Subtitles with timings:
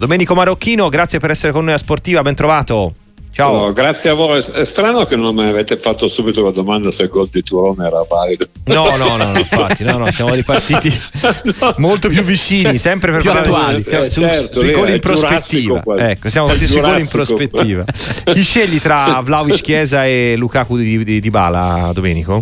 [0.00, 2.92] Domenico Marocchino, grazie per essere con noi a Sportiva, ben trovato.
[3.32, 3.64] Ciao.
[3.64, 4.40] No, grazie a voi.
[4.40, 7.84] È strano che non mi avete fatto subito la domanda se il gol di Turone
[7.84, 8.46] era valido.
[8.66, 10.88] No, no, no, infatti, no, no, siamo ripartiti
[11.58, 11.74] no.
[11.78, 13.78] molto più vicini, sempre per più attuali.
[13.78, 15.82] Eh, su, certo, sui gol in prospettiva.
[15.96, 17.84] Ecco, siamo partiti sui gol in prospettiva.
[18.32, 22.40] Chi scegli tra Vlaovic Chiesa e Lukaku di, di, di Bala, Domenico?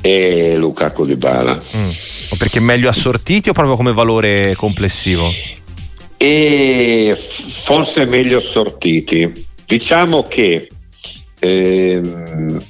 [0.00, 1.52] E Lukaku di Bala.
[1.52, 1.88] Mm.
[2.30, 5.30] O perché meglio assortiti o proprio come valore complessivo?
[6.28, 10.68] E forse meglio assortiti Diciamo che
[11.38, 12.62] ehm,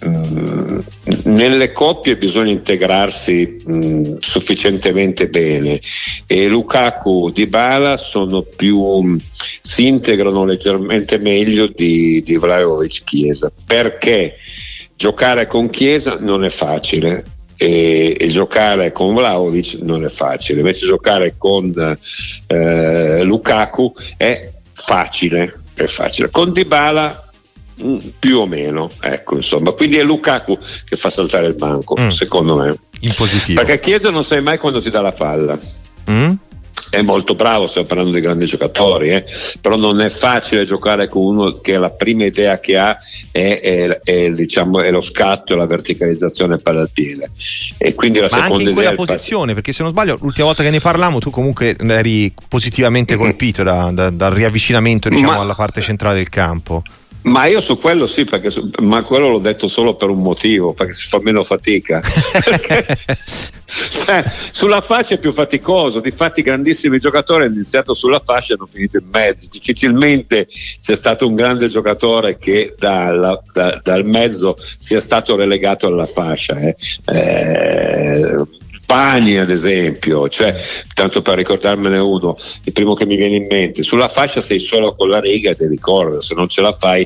[1.24, 5.80] nelle coppie bisogna integrarsi mh, sufficientemente bene.
[6.26, 9.18] E Lukaku di Bala sono più
[9.62, 14.36] si integrano leggermente meglio di, di Vlaovic Chiesa perché
[14.96, 20.86] giocare con Chiesa non è facile e, e, giocare con Vlaovic non è facile invece
[20.86, 21.72] giocare con
[22.46, 26.30] eh, Lukaku è facile è facile.
[26.30, 27.30] Con Dybala
[27.82, 29.72] mm, più o meno, ecco, insomma.
[29.72, 32.08] Quindi è Lukaku che fa saltare il banco, mm.
[32.08, 32.76] secondo me.
[33.00, 33.62] In positivo.
[33.62, 35.58] Perché Chiesa non sai mai quando ti dà la palla.
[36.10, 36.32] Mm?
[36.88, 39.24] È molto bravo, stiamo parlando di grandi giocatori, eh?
[39.60, 42.96] però non è facile giocare con uno che la prima idea che ha
[43.32, 47.30] è, è, è, diciamo, è lo scatto e la verticalizzazione palla al piede.
[47.78, 50.62] E quindi la Ma seconda anche in quella posizione, perché se non sbaglio, l'ultima volta
[50.62, 55.38] che ne parlavamo, tu comunque eri positivamente colpito da, da, dal riavvicinamento diciamo, Ma...
[55.40, 56.82] alla parte centrale del campo.
[57.26, 58.50] Ma io su quello sì, perché,
[58.82, 62.00] ma quello l'ho detto solo per un motivo, perché si fa meno fatica.
[63.90, 68.68] cioè, sulla fascia è più faticoso, difatti grandissimi giocatori hanno iniziato sulla fascia e hanno
[68.70, 69.48] finito in mezzo.
[69.50, 70.46] Difficilmente
[70.80, 76.54] c'è stato un grande giocatore che dalla, da, dal mezzo sia stato relegato alla fascia.
[76.56, 76.76] Eh.
[77.06, 78.46] Eh,
[78.86, 80.54] Pani ad esempio, cioè,
[80.94, 84.94] tanto per ricordarmene uno, il primo che mi viene in mente, sulla fascia sei solo
[84.94, 87.04] con la riga e devi correre, se non ce la fai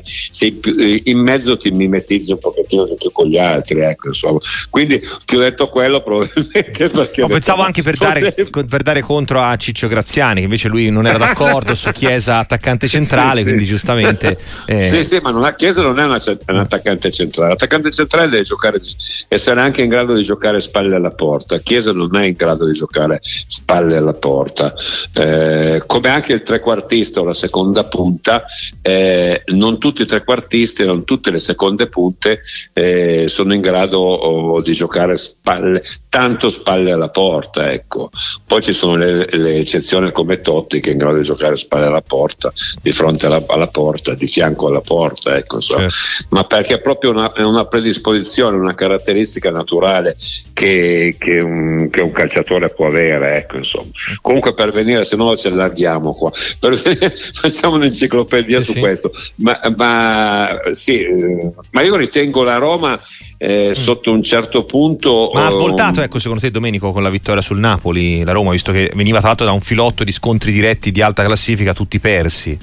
[0.59, 4.37] più, eh, in mezzo ti mimetizzi un pochettino di più con gli altri, ecco, insomma.
[4.69, 7.21] quindi ti ho detto quello probabilmente perché...
[7.21, 11.07] No, pensavo anche per dare, per dare, contro a Ciccio Graziani, che invece lui non
[11.07, 13.69] era d'accordo su Chiesa attaccante centrale, sì, quindi sì.
[13.69, 14.37] giustamente...
[14.67, 14.89] Eh...
[14.89, 18.43] Sì, sì, ma non ha, Chiesa non è una, un attaccante centrale, l'attaccante centrale deve
[18.43, 18.79] giocare,
[19.27, 22.73] essere anche in grado di giocare spalle alla porta Chiesa non è in grado di
[22.73, 24.75] giocare spalle alla porta,
[25.13, 28.43] eh, come anche il trequartista o la seconda punta,
[28.81, 32.41] eh, non tutti i trequartisti, non tutte le seconde punte
[32.73, 37.71] eh, sono in grado oh, di giocare spalle, tanto spalle alla porta.
[37.71, 38.09] Ecco.
[38.45, 41.85] Poi ci sono le, le, eccezioni come Totti che è in grado di giocare spalle
[41.85, 42.51] alla porta,
[42.81, 45.87] di fronte alla, alla porta, di fianco alla porta, ecco, certo.
[46.31, 50.17] ma perché è proprio una, una predisposizione, una caratteristica naturale
[50.51, 53.37] che, che un che un calciatore può avere.
[53.37, 53.89] Ecco, insomma.
[54.21, 58.79] Comunque per venire, se no ci allarghiamo qua, venire, facciamo un'enciclopedia sì, su sì.
[58.79, 59.11] questo.
[59.35, 62.99] Ma, ma, sì, eh, ma, io ritengo la Roma
[63.37, 63.71] eh, mm.
[63.71, 65.31] sotto un certo punto.
[65.33, 68.51] Ma ha eh, svoltato, ecco, secondo te, Domenico, con la vittoria sul Napoli, la Roma,
[68.51, 71.99] visto che veniva tra l'altro da un filotto di scontri diretti di alta classifica, tutti
[71.99, 72.57] persi.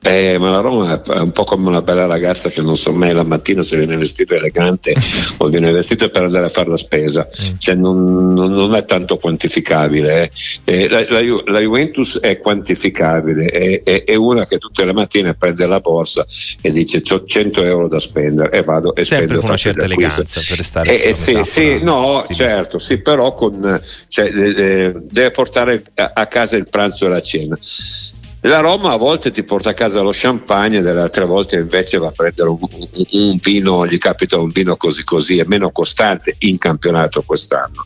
[0.00, 3.12] Eh, ma la Roma è un po' come una bella ragazza che non so mai
[3.12, 4.94] la mattina se viene vestita elegante
[5.38, 7.56] o viene vestita per andare a fare la spesa, mm.
[7.58, 10.30] cioè non, non, è tanto quantificabile.
[10.64, 10.82] Eh.
[10.82, 15.34] Eh, la, la, la, Juventus è quantificabile, è, è, è, una che tutte le mattine
[15.34, 16.24] prende la borsa
[16.60, 19.84] e dice ho 100 euro da spendere e vado e Sempre spendo con una certa
[19.84, 26.26] eleganza per restare eh, sì, sì, no, certo, sì, però con, cioè, deve portare a
[26.26, 27.58] casa il pranzo e la cena.
[28.42, 32.08] La Roma a volte ti porta a casa lo champagne, delle altre volte invece va
[32.08, 36.36] a prendere un, un, un, vino, gli capita un vino così così, è meno costante
[36.40, 37.82] in campionato quest'anno.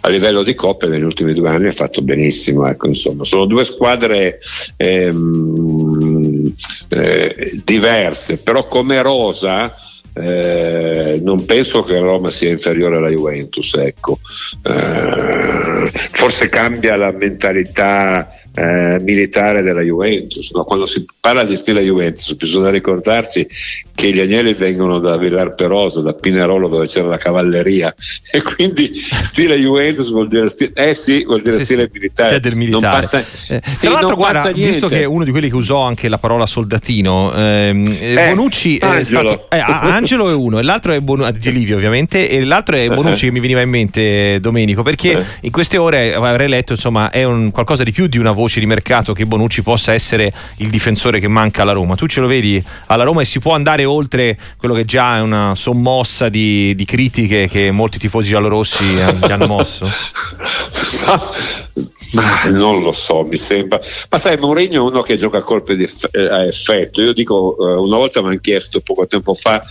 [0.00, 3.24] A livello di coppe negli ultimi due anni ha fatto benissimo, ecco, insomma.
[3.24, 4.40] sono due squadre
[4.76, 6.52] ehm,
[6.88, 9.74] eh, diverse, però come rosa
[10.14, 14.20] eh, non penso che Roma sia inferiore alla Juventus, ecco.
[14.62, 20.52] eh, forse cambia la mentalità eh, militare della Juventus.
[20.52, 20.62] No?
[20.62, 23.46] Quando si parla di stile Juventus bisogna ricordarsi
[23.94, 27.92] che gli agnelli vengono da Villar Peroso, da Pinerolo dove c'era la cavalleria
[28.30, 32.38] e quindi stile Juventus vuol dire, stile, eh sì, vuol dire sì, stile sì, militare.
[32.38, 33.00] Del militare.
[33.00, 36.08] Passa, eh, sì, tra l'altro guarda, visto che è uno di quelli che usò anche
[36.08, 39.46] la parola soldatino, ehm, eh, Bonucci è stato...
[39.50, 39.58] Eh,
[40.04, 43.40] Angelo è uno, e l'altro è Bonucci, Livio ovviamente, e l'altro è Bonucci che mi
[43.40, 45.24] veniva in mente Domenico, perché eh.
[45.40, 48.66] in queste ore avrei letto insomma è un, qualcosa di più di una voce di
[48.66, 51.94] mercato che Bonucci possa essere il difensore che manca alla Roma.
[51.94, 55.20] Tu ce lo vedi alla Roma e si può andare oltre quello che già è
[55.20, 59.90] una sommossa di, di critiche che molti tifosi giallorossi gli hanno mosso?
[62.12, 63.80] Ma non lo so, mi sembra.
[64.08, 67.02] Ma sai, Mourinho è uno che gioca a colpi eff- eh, a effetto.
[67.02, 69.62] Io dico, uh, una volta mi hanno chiesto poco tempo fa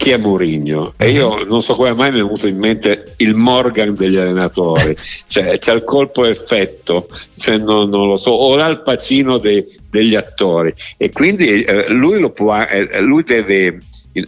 [0.00, 1.48] chi è Mourinho e io mhm.
[1.48, 4.96] non so come mai mi è venuto in mente il Morgan degli allenatori
[5.28, 10.14] cioè c'è il colpo effetto cioè, non, non, lo so o l'Al Pacino dei, degli
[10.14, 13.80] attori e quindi eh, lui, lo può, eh, lui deve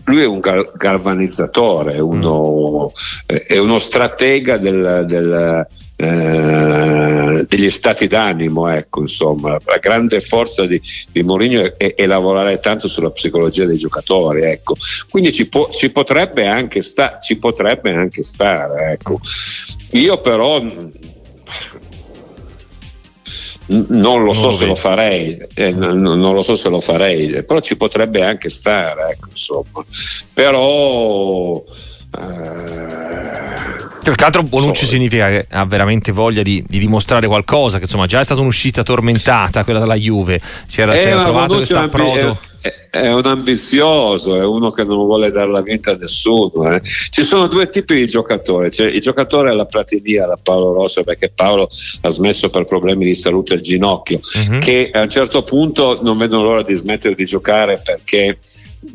[0.04, 3.36] lui è un galvanizzatore, uno, mm.
[3.46, 9.58] è uno stratega del, del, eh, degli stati d'animo, ecco, insomma.
[9.64, 10.80] La grande forza di,
[11.10, 14.76] di Mourinho è, è, lavorare tanto sulla psicologia dei giocatori, ecco.
[15.10, 16.46] Quindi ci, po- ci, potrebbe
[16.80, 19.20] sta- ci potrebbe anche stare, ecco.
[19.92, 20.62] Io però
[23.66, 27.60] non lo so non se lo farei, eh, non, lo so se lo farei, però
[27.60, 29.84] ci potrebbe anche stare, ecco, insomma.
[30.32, 31.62] Però
[32.18, 34.90] eh, più che altro Bonucci so.
[34.90, 38.82] significa che ha veramente voglia di, di, dimostrare qualcosa, che insomma già è stata un'uscita
[38.82, 42.38] tormentata quella della Juve, c'era eh, trovato che sta approdo.
[42.60, 46.70] È, è, un ambizioso, è uno che non vuole dare la vinta a nessuno.
[46.70, 46.82] Eh.
[46.82, 51.30] Ci sono due tipi di giocatori, c'è il giocatore alla Platini, alla Paolo Rosso, perché
[51.34, 51.70] Paolo
[52.02, 54.58] ha smesso per problemi di salute al ginocchio, uh-huh.
[54.58, 58.38] che a un certo punto non vedono l'ora di smettere di giocare perché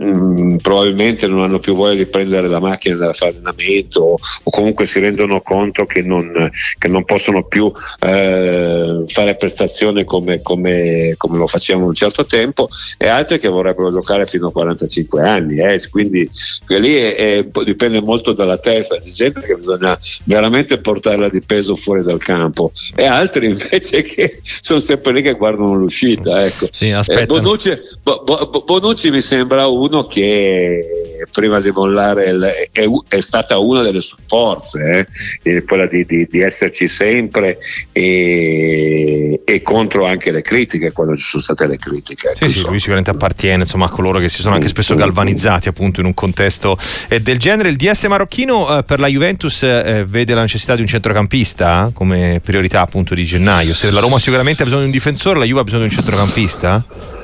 [0.03, 4.49] Mm, probabilmente non hanno più voglia di prendere la macchina da fare allenamento o, o,
[4.51, 7.71] comunque si rendono conto che non, che non possono più
[8.01, 12.67] eh, fare prestazione come, come, come, lo facevano un certo tempo
[12.97, 16.29] e altri che vorrebbero giocare fino a 45 anni eh, quindi
[16.67, 21.75] lì è, è, dipende molto dalla testa c'è gente che bisogna veramente portarla di peso
[21.75, 26.67] fuori dal campo e altri invece che sono sempre lì che guardano l'uscita ecco.
[26.71, 32.85] sì, eh, Bonucci, Bo, Bo, Bonucci mi sembra uno che prima di mollare il, è,
[33.07, 35.07] è, stata una delle sue forze,
[35.43, 35.63] eh?
[35.63, 37.57] quella di, di, di, esserci sempre
[37.91, 42.33] e, e, contro anche le critiche quando ci sono state le critiche.
[42.35, 45.99] Sì, sì, lui sicuramente appartiene insomma, a coloro che si sono anche spesso galvanizzati appunto
[45.99, 46.77] in un contesto
[47.07, 47.69] eh, del genere.
[47.69, 52.41] Il DS marocchino eh, per la Juventus eh, vede la necessità di un centrocampista come
[52.43, 53.73] priorità appunto di gennaio.
[53.73, 55.95] Se la Roma sicuramente ha bisogno di un difensore, la Juve ha bisogno di un
[55.95, 57.16] centrocampista?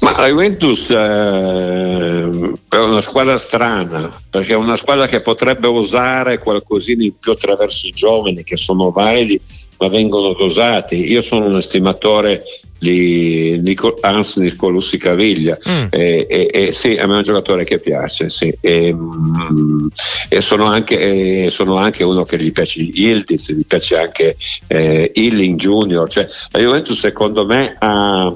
[0.00, 6.38] Ma la Juventus eh, è una squadra strana, perché è una squadra che potrebbe usare
[6.38, 9.40] qualcosina in più attraverso i giovani che sono validi
[9.80, 11.10] ma vengono dosati.
[11.10, 12.44] Io sono un estimatore
[12.78, 15.86] di Nico, Hans Nicolussi Caviglia mm.
[15.90, 18.54] e, e, e, sì, a me è un giocatore che piace sì.
[18.60, 19.88] e, mm,
[20.28, 24.36] e sono, anche, sono, anche, uno che gli piace Ildiz, gli piace anche
[24.66, 28.34] eh, Illing Junior cioè, la Juventus secondo me ha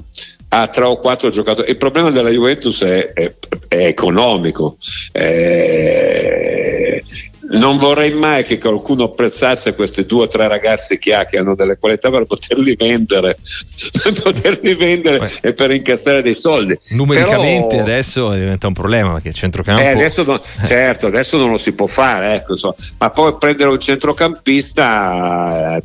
[0.55, 1.69] ha tre o quattro giocatori.
[1.71, 3.35] Il problema della Juventus è, è,
[3.67, 4.77] è economico.
[5.11, 7.03] Eh,
[7.51, 11.55] non vorrei mai che qualcuno apprezzasse questi due o tre ragazzi che ha che hanno
[11.55, 13.37] delle qualità per poterli vendere,
[14.03, 15.49] per poterli vendere Beh.
[15.49, 16.79] e per incassare dei soldi.
[16.91, 19.83] Numericamente Però, adesso diventa un problema perché il centrocampo.
[19.83, 22.55] Eh, adesso non, certo, adesso non lo si può fare, ecco,
[22.99, 25.77] ma poi prendere un centrocampista.
[25.77, 25.83] Eh,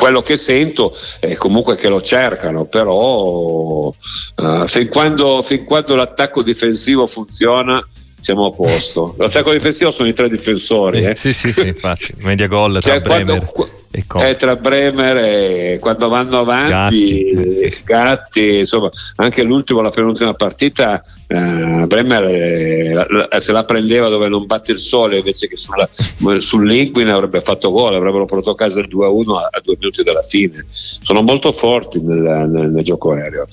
[0.00, 6.42] quello che sento è comunque che lo cercano, però uh, fin, quando, fin quando l'attacco
[6.42, 7.86] difensivo funziona
[8.18, 9.14] siamo a posto.
[9.18, 11.04] L'attacco difensivo sono i tre difensori.
[11.04, 11.14] Eh.
[11.14, 13.52] Sì, sì, sì, infatti, media gol tra cioè, quando,
[13.92, 20.32] e eh, tra Bremer e quando vanno avanti, Gatti, Gatti insomma, anche l'ultimo, la penultima
[20.34, 25.56] partita, eh, Bremer eh, la, se la prendeva dove non batte il sole invece che
[25.56, 30.04] sulla, sull'Inquina avrebbe fatto gol, avrebbero portato a casa il 2-1 a, a due minuti
[30.04, 30.64] dalla fine.
[30.68, 33.48] Sono molto forti nel, nel, nel gioco aereo,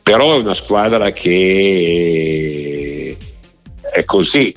[0.00, 3.16] però è una squadra che
[3.92, 4.54] è così,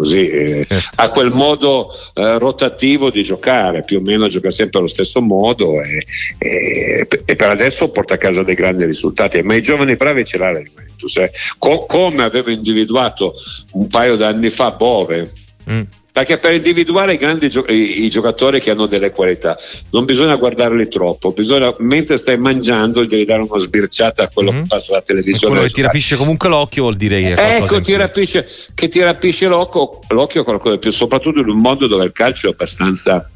[0.00, 0.66] così eh,
[0.96, 5.82] ha quel modo eh, rotativo di giocare, più o meno gioca sempre allo stesso modo
[5.82, 6.06] e,
[6.38, 9.42] e, e, per adesso porta a casa dei grandi risultati.
[9.42, 11.30] Ma i giovani bravi ce l'ha la Juventus, eh.
[11.58, 13.34] Co- come avevo individuato
[13.72, 15.30] un paio d'anni fa Bove.
[15.70, 19.56] Mm perché per individuare i grandi gio- i, i, giocatori che hanno delle qualità
[19.90, 24.62] non bisogna guardarli troppo, bisogna, mentre stai mangiando devi dare una sbirciata a quello mm-hmm.
[24.62, 25.46] che passa alla televisione.
[25.46, 28.88] E quello che ti rapisce comunque l'occhio vuol dire che è ecco, ti rapisce, che
[28.88, 32.50] ti rapisce l'occhio, l'occhio qualcosa di più, soprattutto in un mondo dove il calcio è
[32.50, 33.28] abbastanza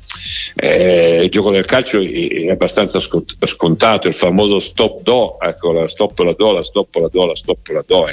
[0.57, 6.19] eh, il gioco del calcio è abbastanza scontato, il famoso stop do, ecco la stop
[6.21, 8.07] la do, la stop la do, la stop la do,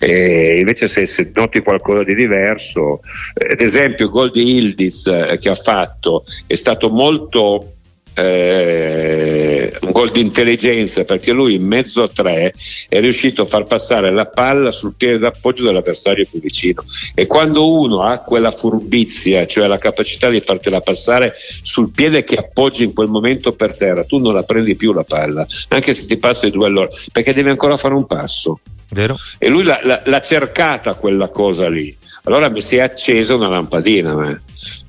[0.00, 3.00] eh, invece se, se, noti qualcosa di diverso,
[3.34, 7.75] eh, ad esempio il gol di Ildiz eh, che ha fatto è stato molto
[8.18, 12.54] eh, un gol di intelligenza perché lui in mezzo a tre
[12.88, 16.82] è riuscito a far passare la palla sul piede d'appoggio dell'avversario più vicino.
[17.14, 22.36] E quando uno ha quella furbizia cioè la capacità di fartela passare sul piede che
[22.36, 26.06] appoggi in quel momento per terra tu non la prendi più la palla anche se
[26.06, 28.60] ti passa i due all'ora perché devi ancora fare un passo.
[28.88, 29.18] Vero?
[29.38, 31.94] e lui l'ha, l'ha, l'ha cercata quella cosa lì.
[32.22, 34.40] Allora mi si è accesa una lampadina eh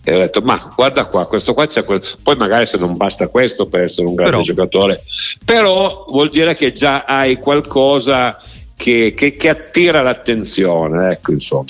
[0.07, 2.01] e ho detto ma guarda qua questo qua c'è quel...
[2.23, 4.43] poi magari se non basta questo per essere un grande però.
[4.43, 5.03] giocatore
[5.43, 8.41] però vuol dire che già hai qualcosa
[8.73, 11.65] che, che, che attira l'attenzione ecco insomma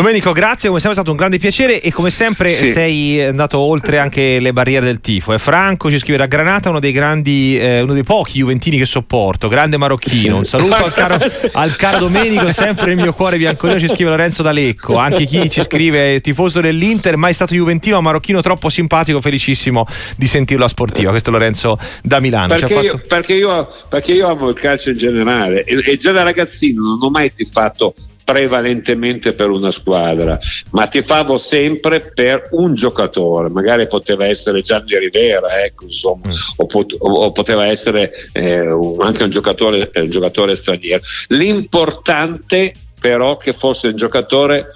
[0.00, 2.70] Domenico, grazie, come sempre è stato un grande piacere e come sempre sì.
[2.70, 5.34] sei andato oltre anche le barriere del tifo.
[5.34, 8.86] Eh, Franco ci scrive da Granata, uno dei grandi, eh, uno dei pochi juventini che
[8.86, 10.38] sopporto, grande marocchino.
[10.38, 11.18] Un saluto al caro,
[11.52, 14.96] al caro Domenico, sempre il mio cuore bianconero, ci scrive Lorenzo D'Alecco.
[14.96, 19.84] Anche chi ci scrive tifoso dell'Inter, mai stato juventino, marocchino troppo simpatico, felicissimo
[20.16, 21.10] di sentirlo a sportiva.
[21.10, 22.54] Questo è Lorenzo da Milano.
[22.54, 22.86] Perché, fatto...
[22.86, 26.82] io, perché, io, perché io amo il calcio in generale e, e già da ragazzino
[26.82, 27.92] non ho mai tifato
[28.30, 30.38] prevalentemente per una squadra,
[30.70, 36.32] ma tifavo sempre per un giocatore, magari poteva essere Gianni Rivera, ecco, insomma, mm.
[36.56, 41.02] o, pot- o, poteva essere eh, un, anche un giocatore, eh, un giocatore straniero.
[41.28, 44.66] L'importante però che fosse un giocatore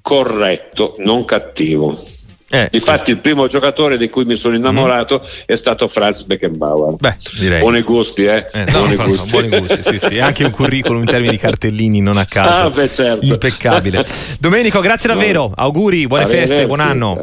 [0.00, 1.96] corretto, non cattivo.
[2.50, 5.28] Eh, Infatti, il primo giocatore di cui mi sono innamorato mm.
[5.46, 6.96] è stato Franz Beckenbauer.
[6.96, 7.60] Beh, direi.
[7.60, 8.46] Buoni gusti, eh?
[8.52, 9.30] eh no, buoni, gusti.
[9.30, 9.82] buoni gusti.
[9.82, 10.18] sì, sì.
[10.18, 12.64] Anche un curriculum in termini di cartellini, non a caso.
[12.66, 13.24] Ah, beh, certo.
[13.24, 14.04] Impeccabile.
[14.38, 15.52] Domenico, grazie davvero.
[15.54, 17.20] Auguri, buone feste, buon anno.